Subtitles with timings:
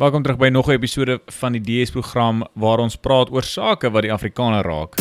[0.00, 3.90] Welkom terug by nog 'n episode van die DS program waar ons praat oor sake
[3.90, 4.96] wat die Afrikaner raak.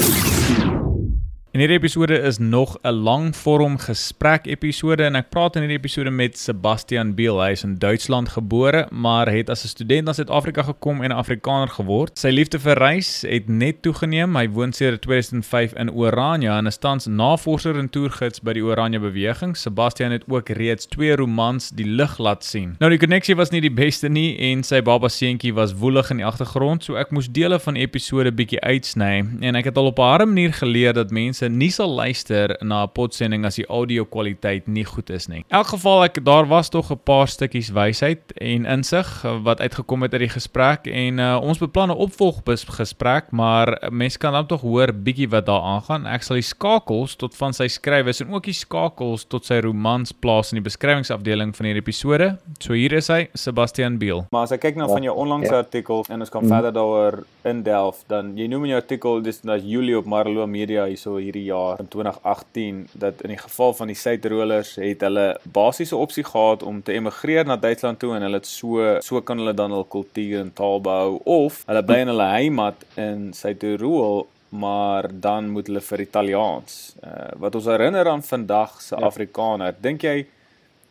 [1.49, 6.09] In hierdie episode is nog 'n langvorm gesprek episode en ek praat in hierdie episode
[6.09, 7.41] met Sebastian Biel.
[7.41, 11.17] Hy is in Duitsland gebore, maar het as 'n student na Suid-Afrika gekom en 'n
[11.17, 12.19] Afrikaner geword.
[12.19, 14.35] Sy liefde vir reis het net toegeneem.
[14.35, 18.99] Hy woon sedert 2005 in Oranje en is tans navorser en toergids by die Oranje
[18.99, 19.57] beweging.
[19.57, 22.75] Sebastian het ook reeds twee romans die lig laat sien.
[22.79, 26.17] Nou die koneksie was nie die beste nie en sy baba seentjie was woelig in
[26.17, 29.85] die agtergrond, so ek moes dele van die episode bietjie uitsny en ek het al
[29.85, 33.67] op 'n harde manier geleer dat mense nie sal luister na 'n potsending as die
[33.67, 35.43] audio kwaliteit nie goed is nie.
[35.49, 39.07] In elk geval ek daar was tog 'n paar stukkies wysheid en insig
[39.43, 44.33] wat uitgekom het uit die gesprek en uh, ons beplan 'n opvolggesprek, maar mense kan
[44.33, 46.05] dan tog hoor bietjie wat daar aangaan.
[46.05, 50.11] Ek sal die skakels tot van sy skrywes en ook die skakels tot sy romans
[50.11, 52.37] plaas in die beskrywingsafdeling van hierdie episode.
[52.59, 54.25] So hier is hy, Sebastian Biel.
[54.31, 55.63] Maar as ek kyk na van jou onlangse ja.
[55.63, 56.49] artikel en ons kan mm.
[56.49, 60.85] verder daaroor indelf, dan jy noem in jou artikel dis na Julie op Marlo Media
[60.89, 65.27] hierso hier hierdie jaar in 2018 dat in die geval van die Suidrolers het hulle
[65.43, 69.39] basiese opsie gehad om te emigreer na Duitsland toe en hulle het so so kan
[69.41, 74.27] hulle dan hul kultuur en taal behou of hulle bly in hulle heimat in Suidtirol
[74.49, 76.95] maar dan moet hulle vir Italiaans.
[77.05, 79.05] Uh, wat ons herinner aan vandag se ja.
[79.05, 79.75] Afrikaner.
[79.81, 80.25] Dink jy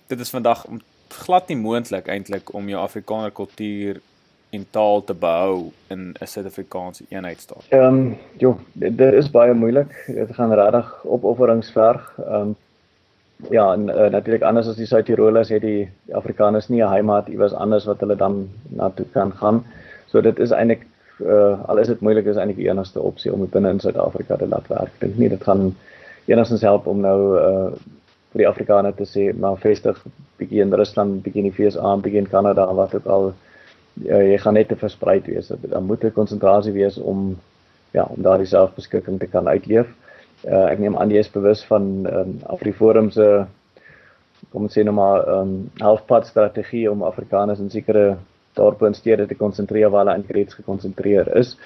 [0.06, 0.62] dit is vandag
[1.24, 4.00] glad nie moontlik eintlik om jou Afrikaner kultuur
[4.50, 7.64] en taal te behou in 'n Suid-Afrikaanse eenheidstaat?
[7.68, 10.04] Ehm, um, ja, dit is baie moeilik.
[10.06, 12.12] Dit gaan regtig opofferings verg.
[12.18, 12.56] Ehm um,
[13.50, 17.52] ja, en uh, natuurlik anders as die Suid-Tirolers het die, Afrikaners nie 'n heimat iewers
[17.52, 19.64] anders wat hulle dan na toe kan gaan.
[20.06, 20.86] So dit is eintlik
[21.18, 24.48] uh al is dit moeilik is eintlik die enigste opsie om binne in Suid-Afrika te
[24.48, 24.92] laat werk.
[24.94, 25.76] Ek dink nie dit gaan
[26.26, 27.70] enigstens help om nou uh
[28.32, 30.02] vir die Afrikaners te sê maar vestig
[30.36, 33.32] bietjie in Rusland, bietjie in die VS, bietjie in Kanada, wat ook al
[34.06, 35.52] uh, jy gaan net te versprei wees.
[35.60, 37.36] Dan moet 'n konsentrasie wees om
[37.92, 39.88] ja, om daardie selfbeskikking te kan uitleef.
[40.44, 43.46] Uh, ek neem aan jy is bewus van um, Afriforum se
[44.52, 48.16] kom ons sê nou maar um, halfpad strategie om Afrikaners in sekere
[48.54, 51.56] dorpe en stede te konsentreer waar hulle eintlik reeds gekonsentreer is.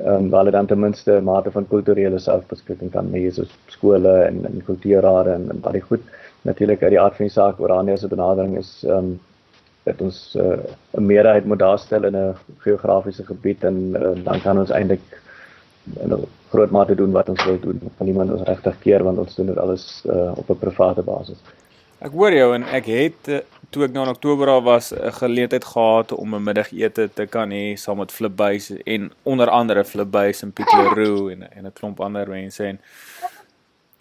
[0.00, 4.14] Ehm um, waar hulle dan ten minste mate van kulturele selfbeskikking kan hê soos skole
[4.28, 6.00] en en kultuurrade en, en baie goed.
[6.48, 9.20] Natuurlik uit die aard van die saak Oranje se benadering is ehm um,
[9.82, 10.58] dat ons uh,
[10.90, 15.02] 'n meerderheid moet daarstel in 'n geografiese gebied en uh, dan kan ons eintlik
[16.00, 17.80] in 'n groot mate doen wat ons wil doen.
[17.96, 21.38] Van niemand ons regtig keer want ons doen dit alles uh, op 'n private basis.
[21.98, 25.64] Ek hoor jou en ek het toe ek nou in Oktober al was 'n geleentheid
[25.64, 30.52] gehad om 'n middagete te kan hê saam met Flipbuys en onder andere Flipbuys en
[30.52, 32.80] Pieter Roo en en 'n klomp ander mense en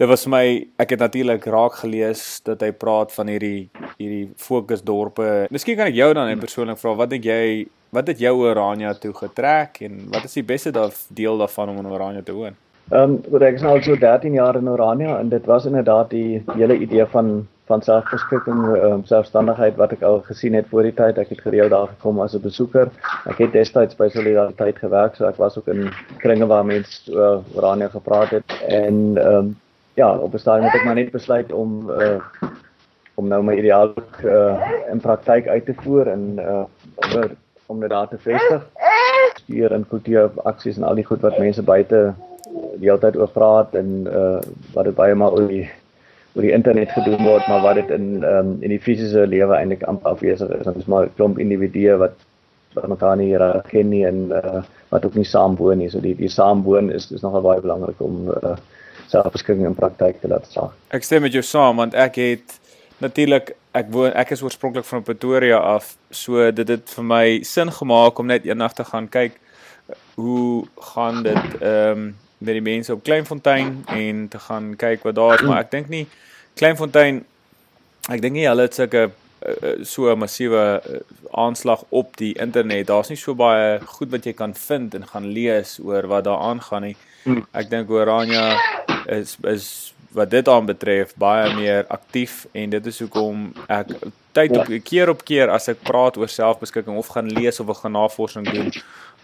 [0.02, 0.46] dit was vir my
[0.82, 3.70] ek het natuurlik raak gelees dat hy praat van hierdie
[4.00, 5.46] hierdie fokusdorpe.
[5.54, 9.14] Miskien kan ek jou dan persoonlik vra wat dink jy wat het jou Oranje toe
[9.14, 12.58] getrek en wat is die beste daar deel daarvan om in Oranje te woon?
[12.90, 16.10] Ehm um, ek is nou al so 13 jaar in Oranje en dit was inderdaad
[16.10, 20.98] die hele idee van van selfbeskikking um, selfstandigheid wat ek al gesien het voor die
[20.98, 22.90] tyd ek het gereeld daar gekom as 'n besoeker.
[23.30, 27.46] Ek het destyds by Solidariteit gewerk, so ek was ook in kringe waar mense oor
[27.46, 29.60] uh, Oranje gepraat het en ehm um,
[29.94, 32.22] ja, op 'n stadium het ek maar net besluit om uh
[33.16, 33.94] om nou my ideaal
[34.24, 36.64] uh in praktyk uit te voer en uh
[36.96, 37.30] om
[37.66, 38.68] om dit daar te vestig.
[39.34, 42.14] Stuur en kultuur aksies en al die goed wat mense buite
[42.80, 44.40] die hele tyd oor praat en uh
[44.74, 45.70] wat dit baie maar oor die
[46.36, 49.84] oor die internet gedoen word, maar wat dit in um in die fisiese lewe eintlik
[49.84, 50.66] amper afwesig is.
[50.66, 52.16] Dit is maar 'n klomp individue wat
[52.74, 55.90] wat mekaar nie hier ken nie en uh wat ook nie saam woon nie.
[55.90, 58.56] So die die saamwoon is is nogal baie belangrik om uh
[59.12, 60.74] selfbeskikking in praktyk te laat slaag.
[60.96, 62.58] Ek stem met jou saam want ek het
[63.04, 67.72] natuurlik ek woon ek is oorspronklik van Pretoria af, so dit het vir my sin
[67.72, 69.40] gemaak om net eendag te gaan kyk
[70.16, 72.12] hoe gaan dit ehm um,
[72.42, 75.92] met die mense op Kleinfontein en te gaan kyk wat daar is, maar ek dink
[75.94, 76.08] nie
[76.58, 77.22] Kleinfontein
[78.10, 81.00] ek dink nie hulle het sulke uh, so 'n massiewe uh,
[81.32, 82.88] aanslag op die internet.
[82.88, 86.42] Daar's nie so baie goed wat jy kan vind en gaan lees oor wat daar
[86.50, 86.98] aangaan nie.
[87.24, 87.46] Hmm.
[87.54, 88.58] Ek dink Oranje
[89.08, 93.94] is is wat dit aan betref baie meer aktief en dit is hoekom ek
[94.36, 97.82] tyd op keer op keer as ek praat oor selfbeskikking of gaan lees of 'n
[97.84, 98.72] gaan navorsing doen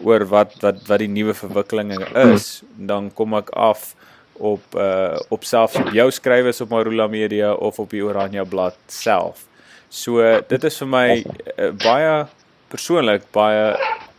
[0.04, 3.94] oor wat wat wat die nuwe verwikkelinge is, dan kom ek af
[4.38, 8.76] op uh op selfs op jou skrywes op Marula Media of op die Oranje blad
[8.86, 9.46] self.
[9.88, 12.26] So dit is vir my uh, baie
[12.68, 13.74] persoonlik baie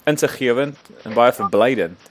[0.10, 2.10] insiggewend en baie verblydend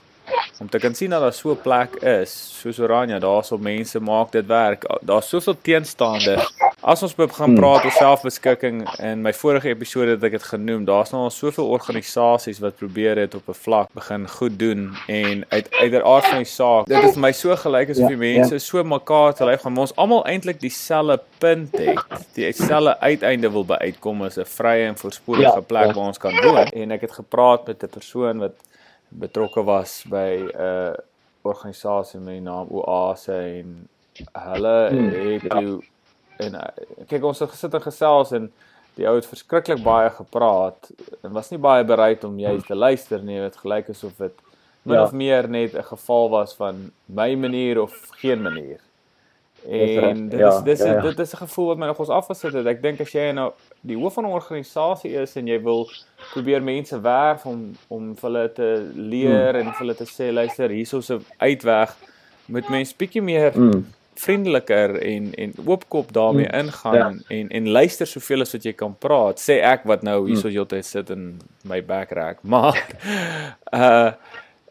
[0.59, 2.31] om te kan sien dat daar so 'n plek is
[2.61, 4.85] soos Oranje, daarso mense maak dit werk.
[5.01, 6.39] Daar's soveel teenstande
[6.81, 11.11] as ons begin praat oor selfbeskikking in my vorige episode het ek dit genoem, daar's
[11.11, 15.67] nou al soveel organisasies wat probeer het op 'n vlak begin goed doen en uit
[15.81, 16.87] uiteraard van die saak.
[16.87, 18.59] Dit is vir my so gelyk asof ja, die mense ja.
[18.59, 21.99] so mekaar te lyf gaan, maar ons almal eintlik dieselfde punt het.
[22.33, 26.33] Die dieselfde uiteinde wil bereikkom as 'n vrye en voorspoedige ja, plek waar ons kan
[26.43, 26.65] woon.
[26.65, 28.55] En ek het gepraat met 'n persoon wat
[29.09, 30.93] betrokke was by 'n uh,
[31.41, 33.87] organisasie met die naam Oase en
[34.33, 35.09] hulle hmm.
[35.09, 35.81] het toe
[36.37, 38.51] en uh, kyk ons het gesit en gesels en
[38.95, 40.91] die ou het verskriklik baie gepraat
[41.23, 44.45] en was nie baie bereid om juist te luister nie dit gelyk asof dit
[44.83, 45.03] min ja.
[45.03, 48.79] of meer net 'n geval was van my manier of geen manier
[49.67, 51.01] en dit ja, is dis ja, ja.
[51.01, 53.51] dit is 'n gevoel wat my nog ons afgesit het ek dink as jy nou
[53.81, 55.89] die hoof van 'n organisasie is en jy wil
[56.31, 59.67] probeer mense werf om om vir hulle te leer hmm.
[59.67, 61.95] en vir hulle te sê luister hierso's 'n uitweg
[62.45, 63.85] moet mens bietjie meer hmm
[64.19, 66.53] vriendeliker en en oopkop daarmee mm.
[66.53, 67.13] ingaan ja.
[67.27, 69.39] en en luister soveel as wat jy kan praat.
[69.39, 70.55] Sê ek wat nou hierso mm.
[70.57, 71.25] heeltyd sit in
[71.63, 72.43] my backrack.
[72.53, 72.83] Maar
[73.73, 74.11] uh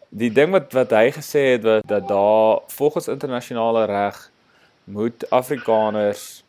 [0.09, 4.21] die ding wat wat hy gesê het was dat daar volgens internasionale reg
[4.89, 6.43] moet Afrikaners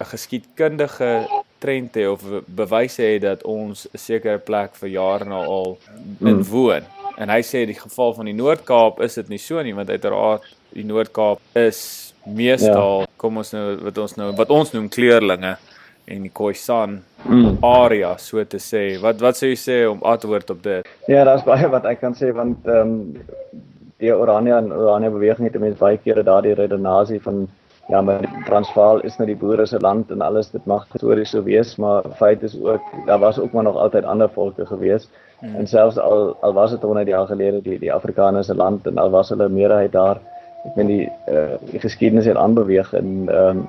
[0.00, 1.28] 'n geskiedkundige
[1.58, 5.78] trend hê of bewys hê dat ons 'n sekere plek vir jare nou al
[6.20, 6.48] in mm.
[6.50, 6.82] woon.
[7.16, 10.42] En hy sê die geval van die Noord-Kaap is dit nie so nie want uiteraard
[10.74, 13.06] die Noord-Kaap is meestal ja.
[13.16, 15.56] kom ons nou wat ons nou wat ons noem kleurlinge
[16.04, 17.58] en die Khoisan mm.
[17.64, 19.00] area so te sê.
[19.00, 20.90] Wat wat sou jy sê om antwoord op dit?
[21.08, 23.24] Ja, daar's baie wat ek kan sê want ehm um,
[24.04, 27.46] die Orania en Orania beweging het mense baie kere daardie redenasie van
[27.88, 31.42] ja, maar Transvaal is nou die boere se land en alles dit mag histories so
[31.44, 35.08] wees, maar feit is ook daar was ook maar nog altyd ander volke gewees.
[35.40, 35.56] Mm.
[35.56, 38.98] En selfs al al was dit 100 jaar gelede die die Afrikaners se land en
[38.98, 40.20] al was hulle meerderheid daar
[40.64, 43.66] ek meen die uh, die geskiedenis het aanbeweeg en ehm um,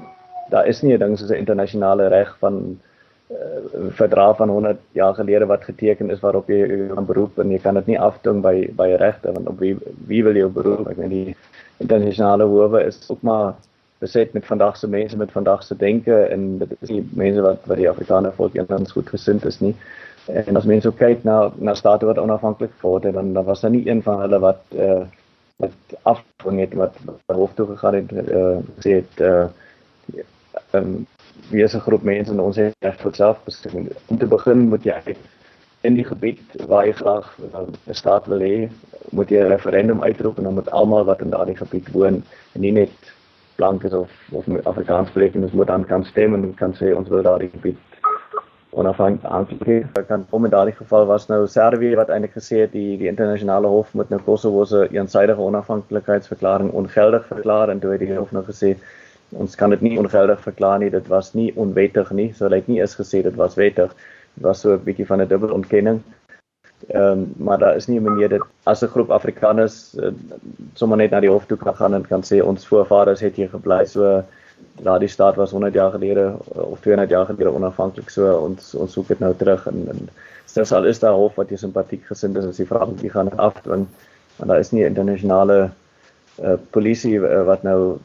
[0.50, 2.80] daar is nie 'n ding soos 'n internasionale reg van
[3.31, 7.60] uh, verdrag van 100 jaar gelede wat geteken is waarop jy kan beroep en jy
[7.60, 9.75] kan dit nie afdwing by by regte want op wie
[10.07, 10.89] wie wil jy beroep?
[10.92, 11.36] Ek meen die
[11.83, 13.56] internasionale howe is ook maar
[14.00, 17.66] beset met vandag se mense met vandag se denke en dit is nie mense wat
[17.66, 19.75] wat die Afrikaner volk eintlik goed gesind is nie.
[20.25, 23.71] En as mense kyk na na state wat onafhanklik geword het dan dan was daar
[23.71, 25.04] nie een van hulle wat uh,
[25.63, 26.98] wat afgevang het wat
[27.28, 29.45] hof toe gegaan het uh, sê het uh
[30.74, 31.06] um,
[31.50, 33.90] wie is 'n groep mense en ons het reg tot selfbestemming.
[34.06, 35.16] Om te begin moet jy
[35.82, 38.70] in die gebied waar jy graag 'n uh, staat wil hê,
[39.12, 42.24] moet jy 'n referendum uitroep en dan moet almal wat in daardie gebied woon
[42.54, 42.92] en nie net
[43.56, 47.50] blankes of of Afrikaans sprekers moet dan kan stem en kan sê ons wil daardie
[47.50, 47.78] gebied
[48.76, 53.08] onafhanklik kan kom in daardie geval was nou Servië wat eintlik gesê het die die
[53.08, 58.31] internasionale hof moet nou Kosovo se eensydige onafhanklikheidsverklaring ongeldig verklaar en toe het die hof
[58.31, 58.76] nou gesê
[59.31, 60.89] ons kan dit nie ongeldig verklaar nie.
[60.89, 62.33] Dit was nie onwettig nie.
[62.33, 63.94] So lyk nie is gesê dit was wettig.
[64.36, 66.04] Dit was so 'n bietjie van 'n dubbel ontkenning.
[66.88, 70.12] Ehm um, maar daar is nie 'n manier dat as 'n groep Afrikaners uh,
[70.74, 73.50] sommer net na die hof toe kan gaan en kan sê ons voorvaders het hier
[73.50, 73.86] gebly.
[73.86, 74.24] So
[74.83, 78.10] daardie staat was 100 jaar gelede of 200 jaar gelede onafhanklik.
[78.10, 80.10] So ons ons soek dit nou terug en, en
[80.45, 83.30] selfs al is daar hof wat jy simpatiek gesind is as die vraag wie gaan
[83.30, 83.88] dit afdwing.
[84.38, 85.69] Want daar is nie internasionale
[86.44, 87.98] uh, polisie uh, wat nou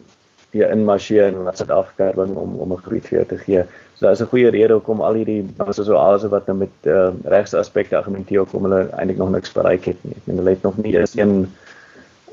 [0.50, 3.64] hier in marseer en wat sit afkering om om 'n gebied vir te gee.
[3.94, 6.74] So daar is 'n goeie rede hoekom al hierdie basse so alse wat nou met
[6.86, 10.14] uh, regsaspekte argumenteer hoekom hulle eintlik nog niks bereik het nie.
[10.16, 11.48] Ek meen hulle het nog nie eens een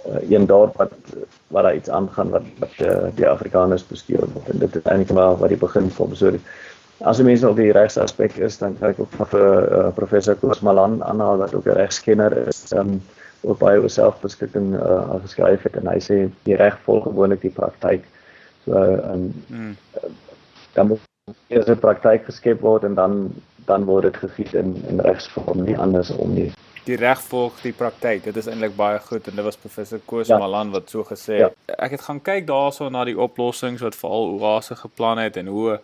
[0.08, 0.92] uh, een dorp wat
[1.48, 5.14] wat daar iets aangaan wat wat uh, die Afrikaners bestuur word en dit is eintlik
[5.14, 6.32] maar wat die begin kom so
[7.00, 11.04] as mense op die regsaspek is dan kyk ek ook vir uh, professor Koos Malan
[11.04, 13.02] aanhaal wat ook 'n regskenner is um,
[13.42, 18.08] op baie selfbeskikking uh, geskryf het en hy sê die reg volg gewoonlik die praktyk
[18.66, 19.76] so um, hmm.
[20.74, 21.04] dan moet
[21.48, 23.34] eers 'n praktyk geskep word en dan
[23.66, 26.52] dan word dit gefiet in in regsvorm nie anders om nie
[26.88, 28.24] die reg volg die praktyk.
[28.24, 30.38] Dit is eintlik baie goed en dit was professor Koos ja.
[30.40, 31.56] Malan wat so gesê het.
[31.68, 31.76] Ja.
[31.84, 35.80] Ek het gaan kyk daaroor na die oplossings wat veral Oase geplan het en hoe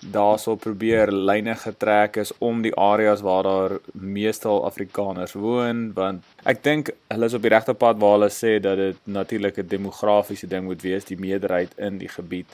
[0.00, 6.62] daarso probeer lyne getrek is om die areas waar daar meestal Afrikaners woon want ek
[6.62, 10.46] dink hulle is op die regte pad waar hulle sê dat dit natuurlik 'n demografiese
[10.46, 11.04] ding moet wees.
[11.04, 12.46] Die meerderheid in die gebied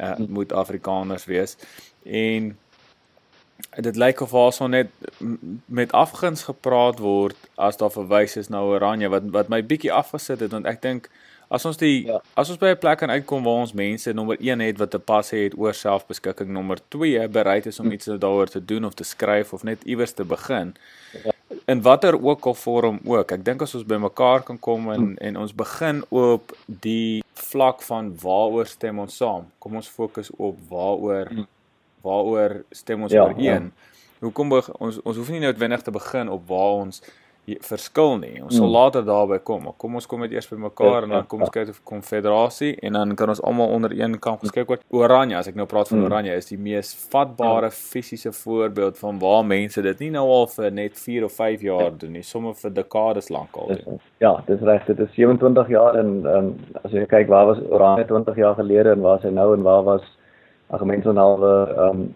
[0.00, 1.56] uh, moet Afrikaners wees.
[2.04, 2.56] En
[3.76, 4.88] dit lyk of haar so net
[5.66, 10.40] met afguns gepraat word as daar verwys is na Oranje wat wat my bietjie afgesit
[10.40, 11.08] het want ek dink
[11.52, 12.20] as ons die ja.
[12.38, 15.04] as ons by 'n plek kan uitkom waar ons mense nommer 1 het wat 'n
[15.04, 17.92] pas het oor selfbeskikking nommer 2 bereid is om hm.
[17.92, 20.74] iets daaroor te doen of te skryf of net iewers te begin
[21.24, 21.32] ja.
[21.66, 25.00] in watter ook al vorm ook ek dink as ons by mekaar kan kom en
[25.00, 25.14] hm.
[25.18, 29.48] en ons begin op die vlak van waaroor stem ons saam.
[29.58, 31.48] Kom ons fokus op waaroor hmm.
[32.04, 33.70] waaroor stem ons ja, ooreen.
[33.72, 33.90] Ja.
[34.22, 37.02] Hoekom ons ons hoef nie noodwendig te begin op waar ons
[37.42, 38.36] verskil nie.
[38.42, 38.74] Ons sal hmm.
[38.76, 39.64] later daarby kom.
[39.66, 41.80] Maar kom ons kom net eers by mekaar ja, en dan kom ons kyk of
[41.88, 44.84] konfederasie en dan kan ons almal onder een kamp geskik word.
[44.94, 46.06] Oranje, as ek nou praat van hmm.
[46.06, 47.74] Oranje, is die mees vatbare ja.
[47.74, 51.88] fisiese voorbeeld van waar mense dit nie nou al vir net 4 of 5 jaar
[51.88, 51.98] ja.
[52.04, 54.00] doen nie, sommer vir dekades lank al doen.
[54.22, 54.86] Ja, dis reg.
[54.86, 58.94] Dit is 27 jaar en um, as jy kyk waar was Oranje 20 jaar gelede
[58.94, 60.06] en waar is hy nou en waar was
[60.72, 62.10] ag mense nou ehm um,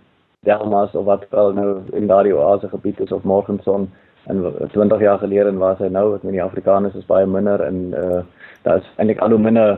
[0.47, 3.89] Delmas of wat wel nou in daardie oase gebied is of Morgenson
[4.27, 7.63] en 20 jaar gelede en waar hy nou, ek meen die Afrikaners is baie minder
[7.67, 8.23] en uh
[8.67, 9.77] daar is eintlik al hoe minder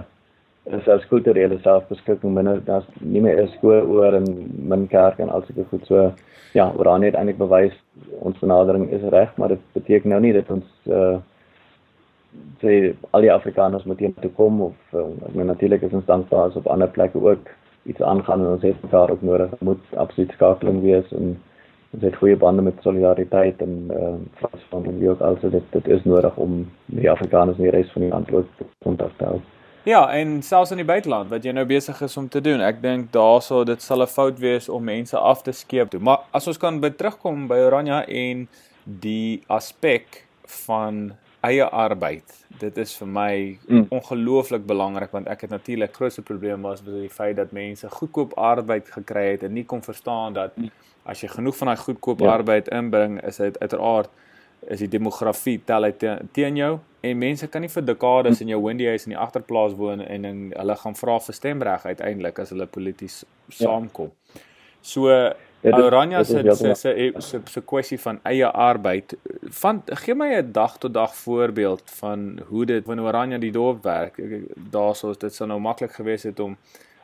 [0.72, 4.28] is as kulturele selfbeskikking minder, daar's nie meer skool oor en
[4.68, 5.84] min kerk en al sulke goed.
[5.88, 6.06] So
[6.56, 7.74] ja, Oranje het eintlik bewys
[8.24, 11.18] ons benadering is reg, maar dit beteken nou nie dat ons uh
[12.60, 16.04] sê al die Afrikaners moet hier toe kom of uh, ek meen natuurlik is ons
[16.06, 17.48] dankbaar as op ander plekke ook
[17.88, 21.38] iets aangaan en ons het mekaar ook nodig, moet absoluut skakeling wees en
[21.90, 25.50] ons het goeie bande met solidariteit en ehm uh, Fransland en wie ook al so
[25.50, 29.16] dit dit is nodig om die Afrikaners en die res van die land ook kontak
[29.16, 29.40] te hou.
[29.88, 32.60] Ja, en selfs in die buiteland wat jy nou besig is om te doen.
[32.60, 36.00] Ek dink daaroor dit sal 'n fout wees om mense af te skeep toe.
[36.00, 38.48] Maar as ons kan by terugkom by Oranje en
[38.84, 40.24] die aspek
[40.66, 41.12] van
[41.46, 42.34] eie arbeid.
[42.58, 43.32] Dit is vir my
[43.68, 43.86] mm.
[43.94, 48.34] ongelooflik belangrik want ek het natuurlik grootste probleem was met die feit dat mense goedkoop
[48.34, 50.70] arbeid gekry het en nie kon verstaan dat mm
[51.08, 52.34] as jy genoeg van daai goedkoop ja.
[52.36, 54.10] arbeid inbring, is dit uiteraard
[54.74, 56.04] is die demografie tel uit
[56.34, 56.72] teen jou
[57.06, 60.26] en mense kan nie vir dekades in jou Windy House in die agterplaas woon en
[60.28, 63.60] en hulle gaan vra vir stemreg uiteindelik as hulle polities ja.
[63.60, 64.10] saamkom.
[64.82, 65.14] So
[65.62, 66.74] Oranje se se
[67.18, 69.16] se se kwessie van eie arbeid
[69.60, 73.82] van gee my 'n dag tot dag voorbeeld van hoe dit wanneer Oranje die dorp
[73.82, 74.22] werk.
[74.70, 76.56] Daarsoos dit sou nou maklik gewees het om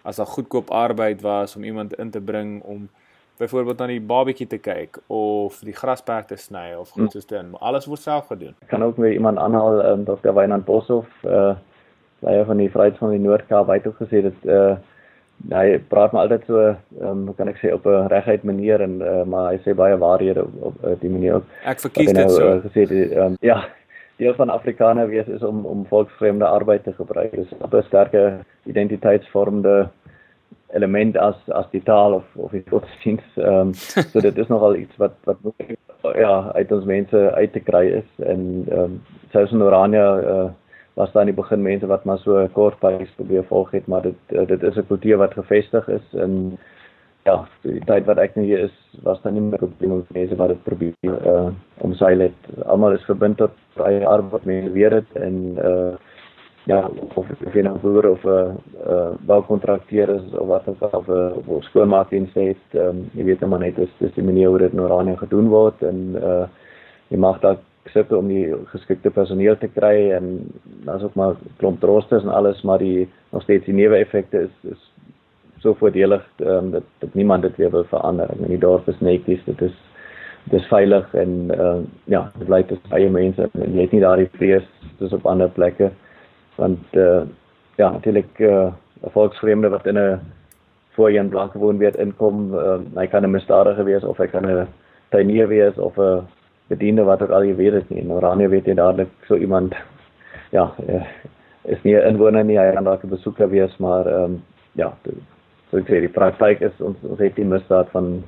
[0.02, 2.88] as daar goedkoop arbeid was om iemand in te bring om
[3.37, 7.11] byvoorbeeld na die babatjie te kyk of die grasperk te sny of goed hm.
[7.11, 8.54] soos dit, maar alles word self gedoen.
[8.62, 10.34] Ek kan ook weer iemand aanhaal, um, Dr.
[10.37, 11.54] Wynand Boshoff, uh
[12.25, 14.76] leier van die Vryheid van die Noord-Kaap, het ook gesê dat uh
[15.50, 16.60] hy praat maar altyd so,
[17.00, 19.96] ehm um, kan ek sê op 'n reguit manier en uh, maar hy sê baie
[19.96, 21.48] waarhede op, op uh, die manier ook.
[21.64, 22.54] Ek verkies dit nou, so.
[22.54, 23.64] Uh, gesê ehm um, ja,
[24.16, 27.34] deel van Afrikaner wees is om om volksvreemde arbeid te gebruik.
[27.34, 29.88] Dis 'n sterke identiteitsvormende
[30.72, 33.36] element as as die taal of of die godsdienst.
[33.36, 33.74] Ehm um,
[34.12, 35.38] so dit is nogal iets wat wat
[36.14, 40.50] ja, uit ons mense uit te kry is en ehm um, selfs in Oranje uh,
[40.94, 44.02] was daar in die begin mense wat maar so kort paadjies probeer volg het, maar
[44.02, 46.58] dit uh, dit is 'n kultuur wat gevestig is en
[47.24, 50.36] ja, die tyd wat ek nou hier is, was daar nie meer probleme met mense
[50.36, 51.48] wat dit probeer uh
[51.78, 52.50] omseil het.
[52.64, 53.50] Almal is verbind tot
[53.84, 55.94] eie arbeid, mense weet dit en uh
[56.64, 56.80] ja
[57.14, 58.54] of of jy nou boer of 'n uh,
[58.88, 63.46] uh, boukontrakteur is of wat ook al of 'n uh, skoonmaakdiens het, um, jy weet
[63.46, 66.46] maar net dis dis die manier hoe dit nou raan gedoen word en uh
[67.08, 67.60] jy mag dalk
[67.92, 70.50] sukkel om die geskikte personeel te kry en
[70.84, 74.90] daar's ook maar klomp troosters en alles maar die nog steeds die neeweffekte is is
[75.64, 78.28] so voordelig um, dat dat niemand dit weer wil verander.
[78.30, 79.76] Ek meen die dorp is netjies, dit is
[80.44, 81.78] dit is veilig en uh
[82.12, 84.66] ja, dit bly dit eie mense en jy het nie daardie vrees
[84.98, 85.88] soos op ander plekke
[86.60, 87.22] want uh,
[87.80, 88.68] ja natuurlik uh,
[89.16, 90.20] volksvreemde wat in 'n
[90.94, 94.68] voorheen blanke woonbuurt inkom, uh, hy kan 'n misdadiger wees of hy kan 'n
[95.10, 96.26] tuinier wees of 'n
[96.68, 98.02] bediende wat ook al jy weet dit nie.
[98.02, 99.75] In Oranje weet jy dadelik so iemand
[100.50, 101.04] ja, uh,
[101.64, 104.42] is nie 'n inwoner nie, hy kan dalk 'n besoeker wees, maar ehm um,
[104.73, 104.92] ja,
[105.71, 108.23] so ek sê die praktyk is ons ons het die misdaad van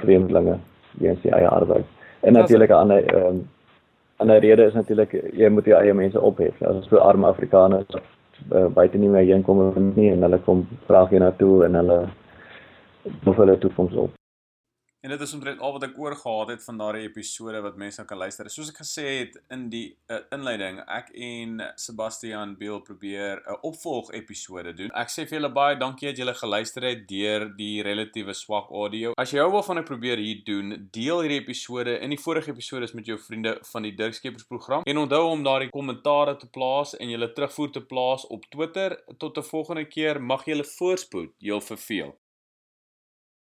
[0.00, 0.58] vreemdelinge
[0.98, 1.84] weens die eie arbeid.
[2.22, 3.48] En natuurlik 'n ander ehm um,
[4.16, 6.62] ander rede is natuurlik jy moet jou eie mense ophef.
[6.62, 7.86] As ons so arme Afrikaners
[8.52, 11.74] uh, buite nie meer heen kom nie en hulle kom vra jy na toe en
[11.74, 12.08] hulle
[13.24, 14.19] beveel hulle toekoms op.
[15.00, 18.04] En dit is omtrent al wat ek oor gehad het van daardie episode wat mense
[18.04, 18.50] kan luister.
[18.52, 23.56] Soos ek gesê het in die uh, inleiding, ek en Sebastian Beel probeer 'n uh,
[23.70, 24.92] opvolg episode doen.
[24.92, 29.16] Ek sê vir julle baie dankie dat julle geluister het deur die relatiewe swak audio.
[29.16, 32.92] As jy hou waarvan ek probeer hier doen, deel hierdie episode in die vorige episode
[32.92, 36.92] met jou vriende van die Dirk Skeepers program en onthou om daardie kommentaare te plaas
[37.00, 39.00] en julle terugvoer te plaas op Twitter.
[39.16, 42.19] Tot 'n volgende keer, mag julle voorspoed, heel verveel.